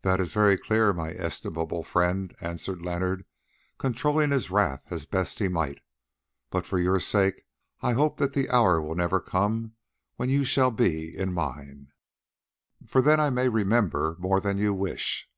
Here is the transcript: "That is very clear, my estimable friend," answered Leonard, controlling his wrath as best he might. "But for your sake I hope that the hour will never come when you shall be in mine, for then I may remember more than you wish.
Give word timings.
"That 0.00 0.18
is 0.18 0.32
very 0.32 0.56
clear, 0.56 0.94
my 0.94 1.10
estimable 1.10 1.82
friend," 1.82 2.34
answered 2.40 2.80
Leonard, 2.80 3.26
controlling 3.76 4.30
his 4.30 4.50
wrath 4.50 4.86
as 4.90 5.04
best 5.04 5.40
he 5.40 5.46
might. 5.48 5.80
"But 6.48 6.64
for 6.64 6.78
your 6.78 6.98
sake 6.98 7.42
I 7.82 7.92
hope 7.92 8.16
that 8.16 8.32
the 8.32 8.48
hour 8.48 8.80
will 8.80 8.94
never 8.94 9.20
come 9.20 9.74
when 10.16 10.30
you 10.30 10.42
shall 10.44 10.70
be 10.70 11.14
in 11.14 11.34
mine, 11.34 11.88
for 12.86 13.02
then 13.02 13.20
I 13.20 13.28
may 13.28 13.50
remember 13.50 14.16
more 14.18 14.40
than 14.40 14.56
you 14.56 14.72
wish. 14.72 15.28